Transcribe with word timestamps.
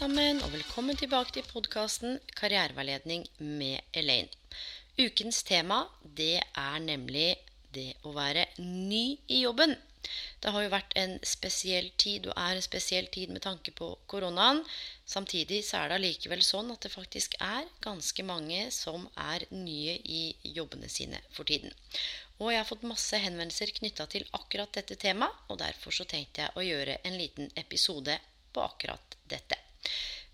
Sammen, 0.00 0.38
og 0.40 0.52
velkommen 0.54 0.96
tilbake 0.96 1.34
til 1.34 1.44
podkasten 1.44 2.14
Karriereveiledning 2.38 3.26
med 3.44 3.82
Elaine. 3.92 4.30
Ukens 4.96 5.42
tema 5.44 5.82
det 6.16 6.38
er 6.40 6.78
nemlig 6.80 7.34
det 7.74 7.98
å 8.08 8.14
være 8.16 8.46
ny 8.62 9.18
i 9.28 9.42
jobben. 9.42 9.74
Det 10.40 10.54
har 10.54 10.64
jo 10.64 10.72
vært 10.72 10.96
en 10.96 11.18
spesiell 11.20 11.90
tid, 12.00 12.30
og 12.30 12.32
er 12.32 12.56
en 12.56 12.64
spesiell 12.64 13.10
tid 13.12 13.34
med 13.34 13.44
tanke 13.44 13.76
på 13.76 13.90
koronaen. 14.08 14.62
Samtidig 15.04 15.60
så 15.68 15.82
er 15.82 15.92
det 15.92 16.00
allikevel 16.00 16.48
sånn 16.48 16.72
at 16.72 16.80
det 16.86 16.94
faktisk 16.96 17.36
er 17.44 17.68
ganske 17.84 18.24
mange 18.24 18.70
som 18.72 19.04
er 19.20 19.44
nye 19.52 20.00
i 20.00 20.22
jobbene 20.56 20.88
sine 20.88 21.20
for 21.28 21.44
tiden. 21.44 21.76
Og 22.40 22.54
jeg 22.54 22.62
har 22.62 22.70
fått 22.72 22.88
masse 22.88 23.20
henvendelser 23.20 23.76
knytta 23.82 24.08
til 24.08 24.24
akkurat 24.40 24.72
dette 24.80 24.96
temaet, 24.96 25.44
og 25.52 25.60
derfor 25.60 25.92
så 25.92 26.08
tenkte 26.08 26.46
jeg 26.46 26.56
å 26.56 26.70
gjøre 26.72 27.02
en 27.04 27.20
liten 27.20 27.52
episode 27.60 28.16
på 28.54 28.64
akkurat 28.64 29.20
dette. 29.28 29.66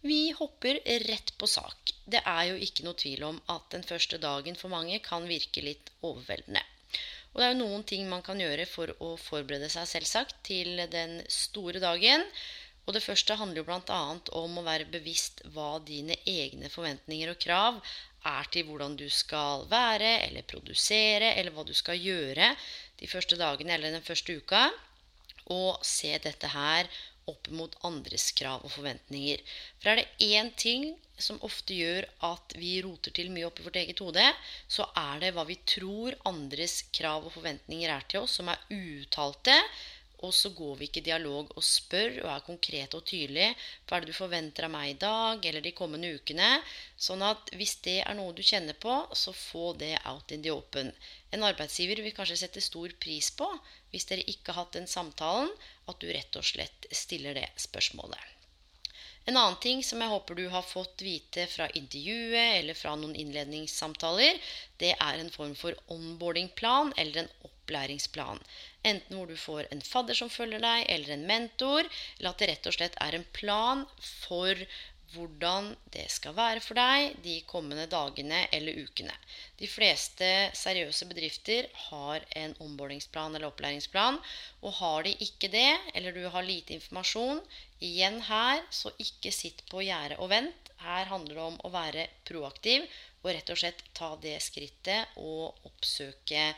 Vi 0.06 0.30
hopper 0.38 0.80
rett 1.08 1.32
på 1.38 1.48
sak. 1.50 1.92
Det 2.04 2.20
er 2.22 2.42
jo 2.50 2.58
ikke 2.62 2.84
noe 2.86 2.98
tvil 2.98 3.24
om 3.26 3.40
at 3.52 3.70
den 3.74 3.86
første 3.86 4.20
dagen 4.22 4.58
for 4.58 4.70
mange 4.70 5.00
kan 5.02 5.26
virke 5.26 5.64
litt 5.64 5.90
overveldende. 6.02 6.62
Og 7.32 7.40
det 7.40 7.46
er 7.46 7.52
jo 7.52 7.64
noen 7.64 7.82
ting 7.84 8.06
man 8.08 8.22
kan 8.24 8.38
gjøre 8.40 8.64
for 8.70 8.92
å 9.04 9.10
forberede 9.20 9.68
seg 9.72 9.88
selvsagt 9.90 10.38
til 10.46 10.78
den 10.92 11.18
store 11.32 11.82
dagen. 11.82 12.22
Og 12.86 12.94
det 12.94 13.02
første 13.02 13.34
handler 13.36 13.60
jo 13.60 13.66
bl.a. 13.66 14.02
om 14.40 14.60
å 14.60 14.64
være 14.64 14.86
bevisst 14.92 15.42
hva 15.52 15.76
dine 15.84 16.16
egne 16.22 16.70
forventninger 16.72 17.32
og 17.32 17.40
krav 17.42 17.80
er 18.30 18.48
til 18.54 18.68
hvordan 18.68 18.94
du 18.98 19.08
skal 19.12 19.66
være 19.70 20.12
eller 20.28 20.46
produsere, 20.46 21.32
eller 21.34 21.52
hva 21.54 21.66
du 21.66 21.74
skal 21.74 21.98
gjøre 21.98 22.52
de 23.00 23.10
første 23.10 23.38
dagene 23.38 23.74
eller 23.74 23.92
den 23.98 24.06
første 24.06 24.38
uka. 24.38 24.68
Og 25.52 25.82
se 25.86 26.14
dette 26.22 26.50
her 26.54 26.88
opp 27.30 27.48
mot 27.58 27.74
andres 27.88 28.28
krav 28.38 28.62
og 28.62 28.72
forventninger. 28.76 29.42
For 29.80 29.90
er 29.92 30.00
det 30.02 30.28
én 30.28 30.52
ting 30.54 30.92
som 31.18 31.40
ofte 31.48 31.74
gjør 31.74 32.06
at 32.28 32.54
vi 32.60 32.76
roter 32.84 33.14
til 33.16 33.32
mye 33.34 33.48
oppi 33.48 33.64
vårt 33.66 33.78
eget 33.80 34.02
hode, 34.04 34.24
så 34.68 34.86
er 35.00 35.22
det 35.24 35.34
hva 35.34 35.46
vi 35.48 35.58
tror 35.74 36.16
andres 36.28 36.82
krav 36.96 37.26
og 37.26 37.34
forventninger 37.34 37.92
er 37.92 38.08
til 38.10 38.24
oss, 38.24 38.38
som 38.38 38.52
er 38.52 38.62
uuttalte. 38.70 39.56
Og 40.24 40.32
så 40.32 40.48
går 40.56 40.78
vi 40.78 40.86
ikke 40.88 41.02
i 41.02 41.08
dialog 41.10 41.50
og 41.52 41.64
spør 41.64 42.22
og 42.22 42.30
er 42.32 42.44
konkrete 42.46 42.96
og 42.96 43.04
tydelige. 43.04 43.50
Hva 43.84 43.98
er 43.98 44.04
det 44.04 44.14
du 44.14 44.16
forventer 44.16 44.64
av 44.64 44.72
meg 44.72 44.94
i 44.94 44.98
dag 45.02 45.44
eller 45.44 45.64
de 45.64 45.74
kommende 45.76 46.08
ukene? 46.16 46.48
Sånn 46.96 47.24
at 47.26 47.52
hvis 47.58 47.74
det 47.84 47.98
er 48.00 48.16
noe 48.16 48.32
du 48.32 48.40
kjenner 48.40 48.78
på, 48.80 48.94
så 49.12 49.34
få 49.36 49.74
det 49.82 49.92
out 50.08 50.32
in 50.32 50.44
the 50.46 50.54
open. 50.54 50.88
En 51.36 51.44
arbeidsgiver 51.44 52.00
vil 52.00 52.16
kanskje 52.16 52.40
sette 52.46 52.64
stor 52.64 52.96
pris 53.02 53.28
på, 53.36 53.50
hvis 53.92 54.08
dere 54.08 54.24
ikke 54.32 54.54
har 54.54 54.64
hatt 54.64 54.78
den 54.78 54.88
samtalen, 54.88 55.52
at 55.86 56.00
du 56.00 56.08
rett 56.10 56.38
og 56.38 56.46
slett 56.46 56.88
stiller 56.94 57.36
det 57.38 57.48
spørsmålet. 57.62 58.32
En 59.26 59.36
annen 59.36 59.58
ting 59.58 59.80
som 59.82 59.98
jeg 60.02 60.10
håper 60.12 60.38
du 60.38 60.44
har 60.52 60.62
fått 60.62 61.02
vite 61.02 61.48
fra 61.50 61.66
intervjuet 61.78 62.60
eller 62.60 62.78
fra 62.78 62.92
noen 62.94 63.16
innledningssamtaler, 63.18 64.38
det 64.78 64.92
er 64.94 65.18
en 65.18 65.32
form 65.34 65.56
for 65.58 65.74
onboardingplan 65.90 66.92
eller 66.96 67.24
en 67.24 67.32
opplæringsplan. 67.48 68.38
Enten 68.86 69.18
hvor 69.18 69.26
du 69.26 69.34
får 69.34 69.66
en 69.74 69.82
fadder 69.82 70.14
som 70.14 70.30
følger 70.30 70.62
deg, 70.62 70.84
eller 70.94 71.16
en 71.16 71.26
mentor, 71.26 71.90
eller 72.18 72.30
at 72.30 72.38
det 72.38 72.50
rett 72.52 72.70
og 72.70 72.76
slett 72.78 73.00
er 73.02 73.18
en 73.18 73.26
plan 73.34 73.82
for 73.98 74.62
hvordan 75.12 75.70
det 75.94 76.06
skal 76.12 76.34
være 76.36 76.62
for 76.64 76.78
deg 76.78 77.16
de 77.24 77.36
kommende 77.48 77.86
dagene 77.90 78.42
eller 78.54 78.78
ukene. 78.82 79.14
De 79.60 79.68
fleste 79.70 80.28
seriøse 80.56 81.08
bedrifter 81.10 81.68
har 81.88 82.24
en 82.40 82.54
ombordingsplan 82.64 83.34
eller 83.34 83.48
opplæringsplan. 83.50 84.18
Og 84.62 84.76
har 84.80 85.06
de 85.06 85.14
ikke 85.26 85.50
det, 85.52 85.70
eller 85.94 86.16
du 86.16 86.26
har 86.32 86.46
lite 86.46 86.76
informasjon, 86.76 87.42
igjen 87.80 88.20
her, 88.28 88.62
så 88.70 88.92
ikke 89.02 89.32
sitt 89.34 89.62
på 89.70 89.84
gjerdet 89.86 90.18
og 90.18 90.32
vent. 90.32 90.72
Her 90.82 91.08
handler 91.08 91.34
det 91.34 91.44
om 91.44 91.60
å 91.64 91.72
være 91.72 92.08
proaktiv 92.28 92.84
og 93.22 93.30
rett 93.32 93.52
og 93.52 93.58
slett 93.58 93.80
ta 93.96 94.12
det 94.22 94.36
skrittet 94.44 95.16
og 95.18 95.66
oppsøke 95.66 96.50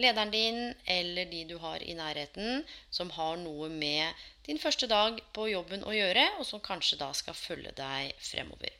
lederen 0.00 0.30
din 0.32 0.60
eller 0.84 1.28
de 1.30 1.42
du 1.48 1.56
har 1.62 1.82
i 1.82 1.94
nærheten 1.94 2.62
som 2.90 3.10
har 3.16 3.36
noe 3.40 3.68
med 3.68 4.24
din 4.46 4.58
første 4.58 4.88
dag 4.90 5.20
på 5.36 5.48
jobben 5.50 5.84
å 5.84 5.92
gjøre, 5.94 6.24
og 6.38 6.46
som 6.48 6.62
kanskje 6.64 6.98
da 7.02 7.12
skal 7.16 7.36
følge 7.38 7.74
deg 7.78 8.14
fremover. 8.18 8.72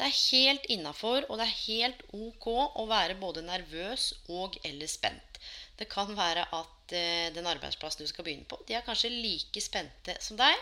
Det 0.00 0.06
er 0.08 0.18
helt 0.32 0.66
innafor 0.72 1.26
og 1.28 1.38
det 1.38 1.46
er 1.46 1.58
helt 1.66 2.02
ok 2.16 2.46
å 2.80 2.86
være 2.88 3.18
både 3.20 3.44
nervøs 3.44 4.10
og 4.32 4.56
eller 4.64 4.88
spent. 4.88 5.40
Det 5.76 5.88
kan 5.92 6.12
være 6.16 6.46
at 6.56 6.94
eh, 6.96 7.28
den 7.34 7.48
arbeidsplassen 7.48 8.04
du 8.04 8.08
skal 8.08 8.24
begynne 8.24 8.48
på, 8.48 8.58
de 8.68 8.76
er 8.76 8.84
kanskje 8.86 9.12
like 9.12 9.60
spente 9.64 10.16
som 10.24 10.40
deg. 10.40 10.56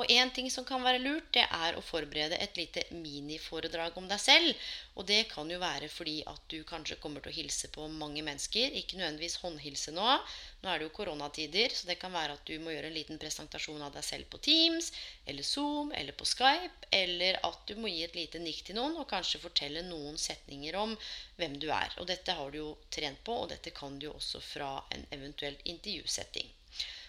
Og 0.00 0.08
én 0.08 0.30
ting 0.32 0.46
som 0.50 0.64
kan 0.64 0.80
være 0.80 1.02
lurt, 1.02 1.26
det 1.36 1.42
er 1.44 1.76
å 1.76 1.82
forberede 1.84 2.38
et 2.40 2.56
lite 2.56 2.84
miniforedrag 2.96 3.96
om 4.00 4.06
deg 4.08 4.20
selv. 4.22 4.62
Og 4.96 5.04
det 5.10 5.26
kan 5.28 5.50
jo 5.52 5.58
være 5.60 5.90
fordi 5.92 6.14
at 6.30 6.40
du 6.48 6.62
kanskje 6.68 6.96
kommer 7.02 7.20
til 7.20 7.32
å 7.32 7.36
hilse 7.36 7.68
på 7.74 7.84
mange 8.00 8.22
mennesker. 8.24 8.72
Ikke 8.80 8.96
nødvendigvis 8.96 9.36
håndhilse 9.42 9.92
nå. 9.92 10.14
Nå 10.62 10.70
er 10.70 10.80
det 10.80 10.86
jo 10.88 10.94
koronatider, 10.96 11.76
så 11.76 11.90
det 11.90 11.98
kan 12.00 12.14
være 12.16 12.38
at 12.38 12.48
du 12.48 12.54
må 12.64 12.72
gjøre 12.72 12.88
en 12.88 12.96
liten 12.96 13.20
presentasjon 13.20 13.84
av 13.84 13.92
deg 13.98 14.06
selv 14.06 14.30
på 14.32 14.40
Teams 14.48 14.88
eller 15.28 15.44
Zoom 15.44 15.92
eller 15.98 16.16
på 16.16 16.28
Skype. 16.30 16.88
Eller 17.02 17.42
at 17.44 17.60
du 17.68 17.76
må 17.76 17.92
gi 17.92 18.06
et 18.06 18.16
lite 18.16 18.40
nikk 18.40 18.64
til 18.64 18.80
noen 18.80 18.96
og 18.96 19.10
kanskje 19.12 19.42
fortelle 19.44 19.84
noen 19.90 20.16
setninger 20.16 20.80
om 20.80 20.96
hvem 21.36 21.60
du 21.60 21.68
er. 21.68 21.92
Og 22.00 22.08
dette 22.08 22.40
har 22.40 22.48
du 22.48 22.62
jo 22.62 22.72
trent 22.88 23.20
på, 23.28 23.42
og 23.44 23.52
dette 23.52 23.76
kan 23.76 24.00
du 24.00 24.08
jo 24.08 24.16
også 24.16 24.40
fra 24.40 24.72
en 24.96 25.04
eventuell 25.12 25.60
intervjusetting. 25.68 26.48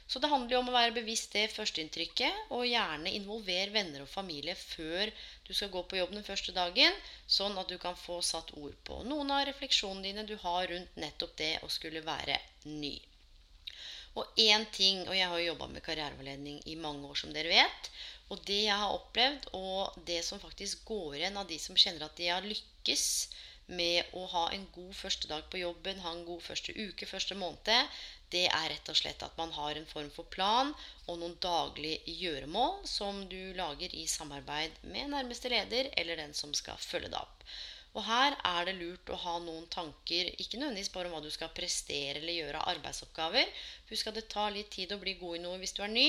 Så 0.07 0.19
det 0.19 0.29
handler 0.29 0.55
jo 0.55 0.59
om 0.61 0.69
å 0.69 0.75
være 0.75 0.95
bevisst 0.97 1.31
det 1.33 1.45
førsteinntrykket, 1.53 2.49
og 2.55 2.67
gjerne 2.67 3.13
involver 3.17 3.71
venner 3.73 4.03
og 4.03 4.11
familie 4.11 4.55
før 4.59 5.09
du 5.47 5.53
skal 5.55 5.71
gå 5.73 5.83
på 5.87 5.99
jobb 5.99 6.11
den 6.17 6.27
første 6.27 6.53
dagen, 6.55 6.99
sånn 7.37 7.57
at 7.57 7.71
du 7.71 7.77
kan 7.81 7.95
få 7.97 8.19
satt 8.21 8.51
ord 8.59 8.75
på 8.87 8.99
noen 9.07 9.31
av 9.31 9.47
refleksjonene 9.49 10.05
dine 10.09 10.27
du 10.27 10.35
har 10.43 10.67
rundt 10.69 10.99
nettopp 10.99 11.37
det 11.39 11.55
å 11.63 11.71
skulle 11.71 12.03
være 12.05 12.37
ny. 12.67 12.97
Og 14.19 14.37
én 14.37 14.67
ting, 14.69 14.99
og 15.07 15.15
jeg 15.17 15.29
har 15.29 15.39
jo 15.41 15.47
jobba 15.47 15.67
med 15.71 15.85
karriereveiledning 15.85 16.59
i 16.69 16.75
mange 16.77 17.07
år, 17.09 17.17
som 17.17 17.31
dere 17.33 17.49
vet. 17.49 17.89
Og 18.29 18.43
det 18.45 18.59
jeg 18.67 18.77
har 18.77 18.93
opplevd, 18.93 19.47
og 19.57 19.95
det 20.05 20.19
som 20.27 20.41
faktisk 20.41 20.83
går 20.85 21.17
igjen 21.17 21.39
av 21.41 21.49
de 21.49 21.57
som 21.61 21.79
kjenner 21.79 22.05
at 22.05 22.19
de 22.19 22.29
har 22.29 22.45
lykkes 22.45 23.07
med 23.68 24.16
å 24.18 24.25
ha 24.34 24.44
en 24.51 24.66
god 24.75 24.94
første 24.97 25.29
dag 25.29 25.46
på 25.51 25.62
jobben, 25.62 26.01
ha 26.03 26.12
en 26.12 26.25
god 26.28 26.41
første 26.44 26.75
uke, 26.75 27.07
første 27.07 27.38
måned, 27.40 27.91
det 28.34 28.47
er 28.50 28.69
rett 28.72 28.90
og 28.90 28.97
slett 28.97 29.22
at 29.24 29.38
man 29.38 29.53
har 29.53 29.78
en 29.78 29.90
form 29.90 30.09
for 30.13 30.25
plan 30.35 30.72
og 31.06 31.19
noen 31.22 31.35
daglige 31.44 32.16
gjøremål 32.24 32.81
som 32.90 33.22
du 33.29 33.53
lager 33.57 33.94
i 33.94 34.07
samarbeid 34.09 34.81
med 34.90 35.13
nærmeste 35.13 35.51
leder 35.53 35.91
eller 36.01 36.18
den 36.18 36.34
som 36.34 36.56
skal 36.57 36.81
følge 36.81 37.13
deg 37.13 37.21
opp. 37.21 37.45
Og 37.94 38.01
her 38.07 38.33
er 38.50 38.65
det 38.65 38.74
lurt 38.80 39.10
å 39.13 39.19
ha 39.21 39.36
noen 39.44 39.68
tanker, 39.69 40.31
ikke 40.42 40.57
nødvendigvis 40.57 40.89
bare 40.95 41.09
om 41.09 41.13
hva 41.13 41.21
du 41.21 41.30
skal 41.33 41.51
prestere 41.54 42.18
eller 42.18 42.33
gjøre 42.33 42.63
av 42.63 42.71
arbeidsoppgaver. 42.71 43.51
Husk 43.92 44.09
at 44.09 44.18
det 44.18 44.24
tar 44.33 44.50
litt 44.56 44.71
tid 44.74 44.95
å 44.95 45.01
bli 45.04 45.13
god 45.19 45.38
i 45.38 45.44
noe 45.44 45.59
hvis 45.62 45.75
du 45.77 45.83
er 45.86 45.94
ny. 45.94 46.07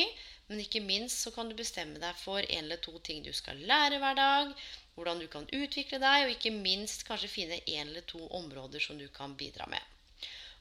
Men 0.49 0.61
ikke 0.61 0.83
minst 0.85 1.23
så 1.25 1.33
kan 1.33 1.49
du 1.49 1.57
bestemme 1.57 2.01
deg 2.03 2.17
for 2.21 2.45
en 2.45 2.65
eller 2.67 2.81
to 2.85 2.99
ting 3.07 3.23
du 3.25 3.33
skal 3.33 3.63
lære 3.71 4.01
hver 4.03 4.19
dag. 4.19 4.51
Hvordan 4.95 5.23
du 5.23 5.27
kan 5.33 5.49
utvikle 5.49 5.99
deg, 6.03 6.27
og 6.27 6.33
ikke 6.35 6.53
minst 6.55 7.07
kanskje 7.09 7.33
finne 7.33 7.61
en 7.65 7.89
eller 7.89 8.05
to 8.11 8.21
områder 8.41 8.83
som 8.85 9.01
du 9.01 9.07
kan 9.19 9.35
bidra 9.41 9.67
med. 9.73 9.95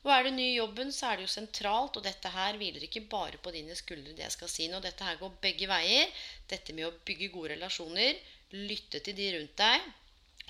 Og 0.03 0.11
er 0.11 0.25
du 0.25 0.31
ny 0.35 0.45
i 0.49 0.55
jobben, 0.57 0.89
så 0.91 1.09
er 1.09 1.19
det 1.19 1.27
jo 1.27 1.31
sentralt, 1.31 1.97
og 1.99 2.03
dette 2.03 2.31
her 2.31 2.57
hviler 2.59 2.83
ikke 2.83 3.05
bare 3.11 3.39
på 3.43 3.53
dine 3.55 3.75
skuldre, 3.79 4.15
det 4.15 4.25
jeg 4.25 4.35
skal 4.35 4.51
si 4.51 4.67
nå. 4.71 4.81
Dette 4.83 5.05
her 5.07 5.19
går 5.19 5.37
begge 5.43 5.69
veier. 5.71 6.09
Dette 6.51 6.75
med 6.75 6.89
å 6.89 6.95
bygge 7.07 7.31
gode 7.35 7.53
relasjoner, 7.53 8.19
lytte 8.55 8.99
til 9.05 9.15
de 9.19 9.29
rundt 9.37 9.55
deg. 9.61 9.87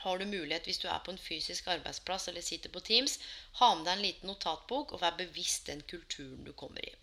Har 0.03 0.19
du 0.19 0.25
mulighet, 0.25 0.65
hvis 0.67 0.81
du 0.81 0.87
er 0.89 1.03
på 1.05 1.13
en 1.13 1.21
fysisk 1.21 1.69
arbeidsplass 1.73 2.27
eller 2.31 2.43
sitter 2.45 2.73
på 2.73 2.81
Teams, 2.87 3.19
ha 3.61 3.69
med 3.75 3.85
deg 3.87 3.93
en 3.93 4.05
liten 4.07 4.31
notatbok 4.31 4.95
og 4.95 5.03
vær 5.05 5.21
bevisst 5.21 5.69
den 5.69 5.85
kulturen 5.93 6.41
du 6.47 6.51
kommer 6.63 6.81
i. 6.83 6.95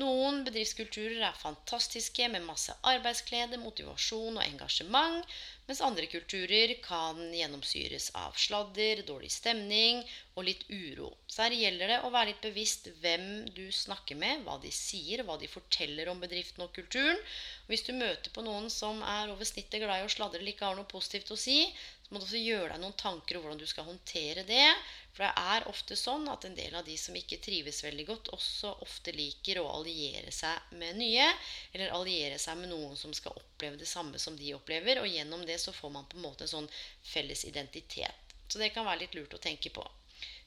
Noen 0.00 0.44
bedriftskulturer 0.46 1.22
er 1.28 1.36
fantastiske 1.36 2.28
med 2.32 2.46
masse 2.46 2.74
arbeidsglede, 2.92 3.58
motivasjon 3.60 4.38
og 4.38 4.44
engasjement. 4.46 5.24
Mens 5.70 5.80
andre 5.86 6.06
kulturer 6.10 6.72
kan 6.82 7.18
gjennomsyres 7.30 8.08
av 8.18 8.32
sladder, 8.34 9.04
dårlig 9.06 9.28
stemning 9.30 10.00
og 10.34 10.42
litt 10.48 10.64
uro. 10.66 11.12
Så 11.30 11.44
her 11.44 11.54
gjelder 11.54 11.92
det 11.92 11.98
å 12.02 12.08
være 12.10 12.32
litt 12.32 12.40
bevisst 12.42 12.88
hvem 12.98 13.44
du 13.54 13.68
snakker 13.70 14.18
med, 14.18 14.42
hva 14.42 14.56
de 14.58 14.72
sier, 14.74 15.22
hva 15.22 15.36
de 15.38 15.46
forteller 15.46 16.10
om 16.10 16.18
bedriften 16.18 16.64
og 16.64 16.72
kulturen. 16.74 17.20
Hvis 17.68 17.86
du 17.86 17.92
møter 17.94 18.34
på 18.34 18.42
noen 18.42 18.66
som 18.66 18.98
er 19.12 19.30
over 19.30 19.46
snittet 19.46 19.78
glad 19.84 20.02
i 20.02 20.08
å 20.08 20.10
sladre 20.10 20.40
eller 20.40 20.56
ikke 20.56 20.72
har 20.72 20.80
noe 20.80 20.90
positivt 20.90 21.30
å 21.30 21.38
si, 21.38 21.60
så 22.02 22.10
må 22.10 22.18
du 22.18 22.26
også 22.26 22.42
gjøre 22.42 22.72
deg 22.72 22.82
noen 22.82 22.98
tanker 23.04 23.38
om 23.38 23.46
hvordan 23.46 23.62
du 23.62 23.70
skal 23.70 23.86
håndtere 23.92 24.42
det. 24.50 24.66
For 25.14 25.22
det 25.22 25.30
er 25.54 25.68
ofte 25.70 26.00
sånn 26.02 26.26
at 26.34 26.48
en 26.50 26.58
del 26.58 26.74
av 26.74 26.90
de 26.90 26.98
som 26.98 27.14
ikke 27.14 27.38
trives 27.46 27.78
veldig 27.86 28.08
godt, 28.10 28.32
også 28.34 28.74
ofte 28.88 29.14
liker 29.14 29.62
å 29.62 29.70
alliere 29.76 30.34
seg 30.34 30.74
med 30.82 30.98
nye, 30.98 31.30
eller 31.70 31.94
alliere 31.94 32.42
seg 32.42 32.58
med 32.58 32.74
noen 32.74 32.98
som 32.98 33.14
skal 33.14 33.38
oppleve 33.60 33.76
det 33.76 33.86
samme 33.86 34.18
som 34.18 34.36
de 34.36 34.54
opplever. 34.54 35.00
Og 35.00 35.08
gjennom 35.08 35.44
det 35.46 35.58
så 35.60 35.72
får 35.72 35.90
man 35.90 36.08
på 36.08 36.16
en 36.16 36.24
måte 36.24 36.44
en 36.44 36.54
sånn 36.54 36.68
felles 37.04 37.44
identitet. 37.44 38.34
Så 38.48 38.58
det 38.58 38.72
kan 38.74 38.86
være 38.88 39.04
litt 39.04 39.14
lurt 39.14 39.34
å 39.36 39.42
tenke 39.42 39.70
på. 39.70 39.84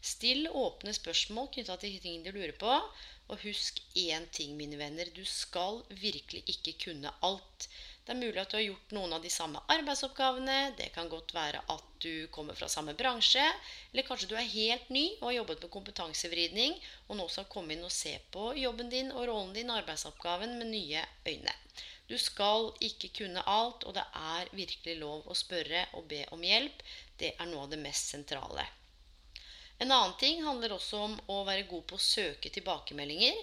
Still 0.02 0.50
åpne 0.50 0.94
spørsmål 0.94 1.48
knytta 1.54 1.78
til 1.80 2.00
ting 2.02 2.24
du 2.26 2.32
lurer 2.34 2.58
på. 2.58 2.74
Og 3.32 3.40
husk 3.46 3.80
én 3.96 4.26
ting, 4.36 4.58
mine 4.58 4.78
venner. 4.78 5.08
Du 5.14 5.24
skal 5.26 5.84
virkelig 6.02 6.44
ikke 6.50 6.74
kunne 6.90 7.14
alt. 7.22 7.70
Det 8.04 8.12
er 8.12 8.20
mulig 8.20 8.42
at 8.42 8.52
du 8.52 8.58
har 8.58 8.66
gjort 8.66 8.92
noen 8.98 9.14
av 9.16 9.24
de 9.24 9.30
samme 9.32 9.62
arbeidsoppgavene. 9.72 10.74
Det 10.76 10.90
kan 10.98 11.08
godt 11.08 11.32
være 11.38 11.62
at 11.72 11.86
du 12.04 12.28
kommer 12.36 12.58
fra 12.58 12.68
samme 12.68 12.98
bransje. 13.00 13.46
Eller 13.94 14.04
kanskje 14.10 14.28
du 14.28 14.36
er 14.36 14.50
helt 14.58 14.90
ny 14.92 15.06
og 15.22 15.30
har 15.30 15.38
jobbet 15.38 15.64
med 15.64 15.72
kompetansevridning 15.78 16.76
og 17.08 17.22
nå 17.22 17.30
skal 17.32 17.48
komme 17.54 17.78
inn 17.78 17.88
og 17.88 17.94
se 17.96 18.18
på 18.34 18.52
jobben 18.60 18.92
din 18.92 19.14
og 19.14 19.30
rollen 19.30 19.56
din, 19.56 19.72
arbeidsoppgaven, 19.72 20.58
med 20.60 20.74
nye 20.74 21.06
øyne. 21.30 21.56
Du 22.10 22.18
skal 22.20 22.72
ikke 22.84 23.10
kunne 23.24 23.44
alt, 23.48 23.86
og 23.88 23.96
det 23.96 24.04
er 24.20 24.52
virkelig 24.52 24.98
lov 25.00 25.28
å 25.28 25.38
spørre 25.38 25.86
og 25.98 26.08
be 26.12 26.24
om 26.36 26.44
hjelp. 26.44 26.84
Det 27.18 27.34
er 27.38 27.50
noe 27.50 27.66
av 27.66 27.74
det 27.74 27.80
mest 27.82 28.12
sentrale. 28.14 28.66
En 29.80 29.92
annen 29.92 30.18
ting 30.20 30.44
handler 30.46 30.76
også 30.76 31.00
om 31.08 31.16
å 31.34 31.44
være 31.48 31.68
god 31.70 31.86
på 31.90 31.98
å 31.98 32.04
søke 32.04 32.52
tilbakemeldinger 32.54 33.40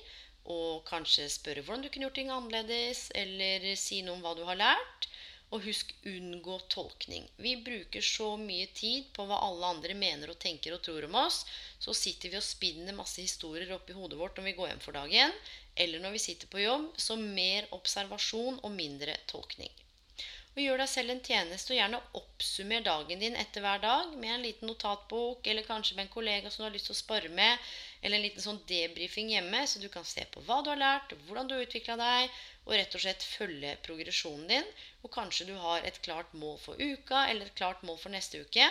og 0.48 0.84
kanskje 0.88 1.28
spørre 1.30 1.62
hvordan 1.64 1.84
du 1.84 1.90
kunne 1.90 2.06
gjort 2.08 2.18
ting 2.18 2.30
annerledes, 2.32 3.08
eller 3.14 3.66
si 3.76 4.00
noe 4.02 4.16
om 4.16 4.24
hva 4.24 4.34
du 4.38 4.44
har 4.48 4.58
lært. 4.60 5.08
Og 5.50 5.64
husk 5.64 5.90
unngå 6.06 6.60
tolkning. 6.70 7.24
Vi 7.42 7.56
bruker 7.58 8.04
så 8.06 8.36
mye 8.38 8.68
tid 8.70 9.08
på 9.16 9.24
hva 9.26 9.40
alle 9.48 9.72
andre 9.74 9.96
mener 9.98 10.30
og 10.30 10.38
tenker 10.38 10.76
og 10.76 10.84
tror 10.86 11.08
om 11.08 11.16
oss. 11.24 11.40
Så 11.82 11.90
sitter 11.98 12.30
vi 12.30 12.38
og 12.38 12.46
spinner 12.46 12.94
masse 12.94 13.18
historier 13.18 13.72
oppi 13.74 13.96
hodet 13.96 14.20
vårt 14.20 14.38
når 14.38 14.46
vi 14.46 14.54
går 14.60 14.70
hjem 14.70 14.84
for 14.84 14.94
dagen. 14.94 15.34
Eller 15.80 16.02
når 16.04 16.16
vi 16.16 16.24
sitter 16.28 16.50
på 16.52 16.64
jobb. 16.64 16.90
Så 17.08 17.16
mer 17.20 17.68
observasjon 17.76 18.60
og 18.62 18.74
mindre 18.76 19.16
tolkning. 19.32 19.72
Og 20.50 20.58
gjør 20.64 20.80
deg 20.82 20.88
selv 20.90 21.12
en 21.12 21.20
tjeneste, 21.26 21.70
og 21.70 21.78
gjerne 21.78 21.98
oppsummer 22.18 22.82
dagen 22.86 23.20
din 23.22 23.36
etter 23.38 23.62
hver 23.62 23.78
dag 23.84 24.16
med 24.18 24.32
en 24.34 24.42
liten 24.42 24.66
notatbok, 24.66 25.46
eller 25.46 25.66
kanskje 25.68 25.94
med 25.94 26.04
en 26.04 26.12
kollega 26.14 26.50
som 26.50 26.64
du 26.64 26.66
har 26.66 26.74
lyst 26.74 26.90
til 26.90 26.96
å 26.96 26.98
spare 26.98 27.30
med, 27.36 27.68
eller 28.02 28.18
en 28.18 28.24
liten 28.26 28.44
sånn 28.44 28.58
debrifing 28.68 29.30
hjemme, 29.30 29.60
så 29.70 29.78
du 29.78 29.86
kan 29.94 30.08
se 30.12 30.24
på 30.34 30.42
hva 30.48 30.58
du 30.66 30.72
har 30.72 30.80
lært, 30.82 31.14
hvordan 31.28 31.46
du 31.46 31.54
har 31.54 31.62
utvikla 31.68 31.96
deg, 32.00 32.34
og 32.66 32.74
rett 32.74 32.98
og 32.98 33.04
slett 33.04 33.28
følge 33.36 33.76
progresjonen 33.86 34.50
din. 34.50 34.68
Og 35.04 35.14
kanskje 35.14 35.46
du 35.52 35.54
har 35.62 35.86
et 35.86 36.02
klart 36.04 36.34
mål 36.42 36.58
for 36.64 36.82
uka, 36.82 37.28
eller 37.30 37.46
et 37.46 37.58
klart 37.62 37.86
mål 37.86 38.02
for 38.02 38.16
neste 38.16 38.42
uke. 38.42 38.66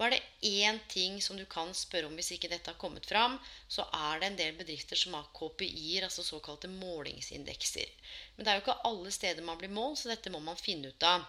Og 0.00 0.06
er 0.06 0.14
det 0.14 0.48
én 0.48 0.78
ting 0.88 1.18
som 1.20 1.36
du 1.36 1.44
kan 1.44 1.74
spørre 1.76 2.08
om 2.08 2.14
hvis 2.16 2.30
ikke 2.32 2.48
dette 2.48 2.72
har 2.72 2.78
kommet 2.80 3.04
fram, 3.04 3.34
så 3.68 3.84
er 3.92 4.22
det 4.22 4.30
en 4.30 4.38
del 4.38 4.54
bedrifter 4.56 4.96
som 4.96 5.12
har 5.18 5.26
KPI-er, 5.36 6.06
altså 6.06 6.24
såkalte 6.24 6.70
målingsindekser. 6.72 7.90
Men 8.36 8.46
det 8.46 8.52
er 8.52 8.56
jo 8.56 8.62
ikke 8.64 8.78
alle 8.88 9.12
steder 9.12 9.44
man 9.44 9.60
blir 9.60 9.74
målt, 9.76 10.00
så 10.00 10.08
dette 10.08 10.32
må 10.32 10.40
man 10.40 10.56
finne 10.56 10.94
ut 10.94 11.04
av. 11.04 11.28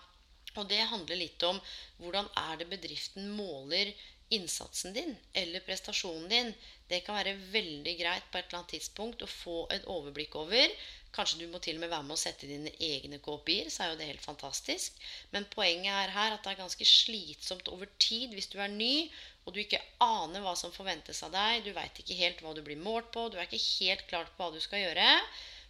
Og 0.55 0.71
det 0.71 0.79
handler 0.87 1.19
litt 1.19 1.43
om 1.47 1.59
hvordan 1.99 2.31
er 2.39 2.61
det 2.61 2.69
bedriften 2.71 3.27
måler 3.35 3.91
innsatsen 4.37 4.95
din 4.95 5.15
eller 5.33 5.63
prestasjonen 5.65 6.29
din. 6.31 6.53
Det 6.91 7.03
kan 7.05 7.19
være 7.19 7.37
veldig 7.53 7.93
greit 7.99 8.25
på 8.31 8.39
et 8.39 8.47
eller 8.49 8.61
annet 8.61 8.73
tidspunkt 8.77 9.23
å 9.23 9.29
få 9.31 9.59
et 9.75 9.87
overblikk 9.91 10.35
over 10.39 10.73
Kanskje 11.15 11.41
du 11.41 11.49
må 11.51 11.59
til 11.59 11.75
og 11.75 11.81
med 11.83 11.89
være 11.91 12.07
med 12.07 12.15
å 12.15 12.21
sette 12.21 12.47
dine 12.47 12.71
egne 12.87 13.17
KPI-er, 13.23 13.67
så 13.73 13.83
er 13.83 13.89
jo 13.91 13.97
det 13.99 14.07
helt 14.07 14.23
fantastisk. 14.23 15.01
Men 15.33 15.47
poenget 15.51 15.91
er 15.91 16.13
her 16.15 16.35
at 16.35 16.45
det 16.45 16.53
er 16.53 16.61
ganske 16.61 16.87
slitsomt 16.87 17.67
over 17.73 17.89
tid 17.99 18.31
hvis 18.35 18.47
du 18.53 18.55
er 18.63 18.71
ny 18.71 19.09
og 19.43 19.51
du 19.51 19.59
ikke 19.59 19.81
aner 20.05 20.43
hva 20.45 20.53
som 20.55 20.71
forventes 20.71 21.19
av 21.27 21.33
deg. 21.35 21.65
Du 21.65 21.73
veit 21.75 21.99
ikke 21.99 22.19
helt 22.21 22.43
hva 22.45 22.53
du 22.55 22.61
blir 22.63 22.79
målt 22.79 23.11
på. 23.11 23.25
Du 23.27 23.35
er 23.39 23.49
ikke 23.49 23.59
helt 23.81 24.05
klart 24.07 24.31
på 24.37 24.45
hva 24.45 24.55
du 24.55 24.63
skal 24.63 24.85
gjøre. 24.85 25.07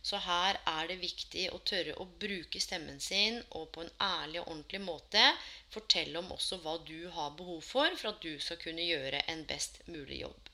Så 0.01 0.18
her 0.25 0.57
er 0.65 0.88
det 0.89 0.98
viktig 1.01 1.44
å 1.53 1.59
tørre 1.71 1.94
å 2.01 2.07
bruke 2.24 2.62
stemmen 2.63 3.00
sin 3.00 3.38
og 3.59 3.68
på 3.75 3.83
en 3.86 3.92
ærlig 4.01 4.42
og 4.42 4.48
ordentlig 4.48 4.81
måte 4.81 5.25
fortelle 5.74 6.19
om 6.24 6.31
også 6.38 6.57
hva 6.63 6.80
du 6.88 7.09
har 7.18 7.36
behov 7.38 7.62
for 7.65 7.98
for 8.00 8.13
at 8.13 8.24
du 8.25 8.33
skal 8.42 8.57
kunne 8.63 8.88
gjøre 8.88 9.21
en 9.33 9.45
best 9.51 9.83
mulig 9.88 10.24
jobb. 10.24 10.50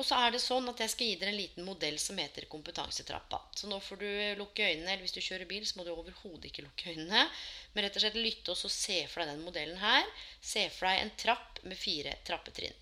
Og 0.00 0.06
så 0.06 0.16
er 0.24 0.32
det 0.32 0.40
sånn 0.40 0.68
at 0.70 0.80
jeg 0.80 0.92
skal 0.94 1.08
gi 1.10 1.16
dere 1.20 1.32
en 1.34 1.38
liten 1.38 1.66
modell 1.66 1.98
som 2.00 2.18
heter 2.18 2.46
kompetansetrappa. 2.50 3.40
Så 3.58 3.68
nå 3.68 3.76
får 3.84 3.98
du 4.00 4.10
lukke 4.38 4.64
øynene, 4.64 4.94
eller 4.94 5.04
hvis 5.04 5.16
du 5.16 5.20
kjører 5.20 5.50
bil, 5.50 5.66
så 5.68 5.76
må 5.76 5.84
du 5.84 5.90
overhodet 5.92 6.48
ikke 6.48 6.64
lukke 6.64 6.94
øynene. 6.94 7.26
Men 7.74 7.84
rett 7.84 7.98
og 7.98 8.04
slett 8.06 8.16
lytte 8.16 8.54
og 8.54 8.72
se 8.72 8.96
for 9.10 9.20
deg 9.20 9.34
den 9.34 9.44
modellen 9.44 9.76
her. 9.82 10.08
Se 10.40 10.64
for 10.72 10.88
deg 10.88 11.02
en 11.02 11.12
trapp 11.20 11.60
med 11.66 11.76
fire 11.76 12.14
trappetrinn. 12.24 12.78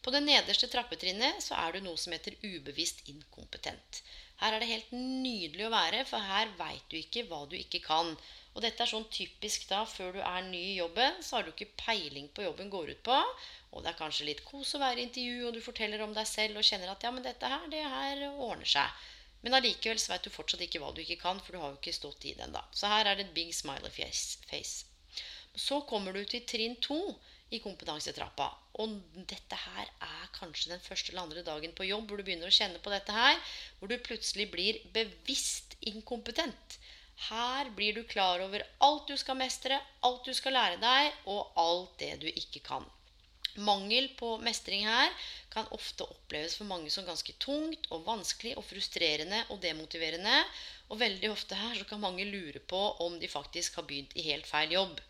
På 0.00 0.14
det 0.14 0.22
nederste 0.24 0.70
trappetrinnet 0.72 1.42
så 1.44 1.58
er 1.60 1.74
du 1.74 1.82
noe 1.84 1.98
som 2.00 2.14
heter 2.14 2.38
ubevisst 2.46 3.02
inkompetent. 3.10 4.00
Her 4.40 4.56
er 4.56 4.62
det 4.62 4.70
helt 4.70 4.92
nydelig 4.96 5.66
å 5.66 5.72
være, 5.72 6.04
for 6.08 6.24
her 6.24 6.52
veit 6.58 6.84
du 6.88 6.96
ikke 6.96 7.26
hva 7.28 7.42
du 7.48 7.56
ikke 7.58 7.82
kan. 7.84 8.14
Og 8.54 8.64
dette 8.64 8.82
er 8.82 8.90
sånn 8.90 9.06
typisk 9.12 9.66
da, 9.70 9.82
før 9.86 10.16
du 10.16 10.20
er 10.24 10.46
ny 10.46 10.60
i 10.72 10.78
jobben, 10.78 11.20
så 11.22 11.36
har 11.36 11.46
du 11.46 11.52
ikke 11.52 11.74
peiling 11.82 12.30
på 12.34 12.46
jobben 12.46 12.72
går 12.72 12.94
ut 12.94 13.02
på. 13.06 13.18
Og 13.70 13.84
det 13.84 13.92
er 13.92 13.98
kanskje 14.00 14.26
litt 14.30 14.42
kos 14.46 14.74
å 14.74 14.82
være 14.82 15.02
i 15.02 15.06
intervju, 15.06 15.46
og 15.46 15.54
du 15.54 15.60
forteller 15.62 16.02
om 16.02 16.16
deg 16.16 16.26
selv 16.26 16.58
og 16.58 16.66
kjenner 16.66 16.90
at 16.90 17.04
ja, 17.06 17.12
men 17.14 17.26
dette 17.26 17.52
her, 17.52 17.68
det 17.70 17.84
her 17.84 18.24
ordner 18.30 18.72
seg. 18.72 19.04
Men 19.44 19.56
allikevel 19.56 20.00
så 20.00 20.14
vet 20.14 20.26
du 20.26 20.32
fortsatt 20.32 20.64
ikke 20.64 20.80
hva 20.82 20.90
du 20.96 21.00
ikke 21.04 21.20
kan, 21.20 21.38
for 21.40 21.54
du 21.54 21.60
har 21.62 21.72
jo 21.72 21.78
ikke 21.78 21.96
stått 21.96 22.26
i 22.28 22.34
det 22.36 22.48
ennå. 22.48 22.64
Så 22.76 22.90
her 22.92 23.06
er 23.06 23.20
det 23.20 23.28
et 23.28 23.36
big 23.36 23.54
smiley 23.56 23.92
face. 23.92 24.88
Så 25.56 25.80
kommer 25.88 26.16
du 26.16 26.24
til 26.24 26.44
trinn 26.48 26.76
to 26.80 26.98
i 27.50 27.60
kompetansetrappa. 27.62 28.50
Og 28.78 29.00
dette 29.32 29.56
her 29.64 29.88
er 30.06 30.30
kanskje 30.36 30.70
den 30.74 30.84
første 30.84 31.10
eller 31.10 31.26
andre 31.26 31.42
dagen 31.46 31.74
på 31.76 31.88
jobb 31.88 32.06
hvor 32.06 32.20
du 32.20 32.26
begynner 32.26 32.50
å 32.50 32.54
kjenne 32.54 32.78
på 32.84 32.92
dette 32.92 33.14
her. 33.16 33.40
Hvor 33.78 33.90
du 33.90 33.96
plutselig 33.98 34.46
blir 34.52 34.78
bevisst 34.94 35.74
inkompetent. 35.80 36.78
Her 37.28 37.68
blir 37.76 37.98
du 37.98 38.04
klar 38.08 38.40
over 38.40 38.62
alt 38.86 39.10
du 39.10 39.16
skal 39.20 39.36
mestre, 39.36 39.76
alt 40.06 40.24
du 40.24 40.32
skal 40.36 40.56
lære 40.56 40.78
deg, 40.80 41.12
og 41.28 41.52
alt 41.60 41.98
det 42.00 42.14
du 42.22 42.30
ikke 42.30 42.62
kan. 42.64 42.86
Mangel 43.60 44.06
på 44.16 44.36
mestring 44.46 44.86
her 44.86 45.10
kan 45.52 45.66
ofte 45.74 46.06
oppleves 46.06 46.54
for 46.56 46.70
mange 46.70 46.90
som 46.94 47.04
ganske 47.04 47.34
tungt 47.42 47.88
og 47.90 48.06
vanskelig 48.06 48.54
og 48.56 48.64
frustrerende 48.64 49.42
og 49.50 49.60
demotiverende. 49.64 50.36
Og 50.88 51.02
veldig 51.02 51.32
ofte 51.32 51.58
her 51.58 51.74
så 51.76 51.84
kan 51.90 52.00
mange 52.00 52.24
lure 52.30 52.62
på 52.72 52.80
om 53.04 53.18
de 53.20 53.28
faktisk 53.28 53.76
har 53.78 53.88
begynt 53.90 54.16
i 54.16 54.28
helt 54.30 54.46
feil 54.46 54.72
jobb. 54.78 55.02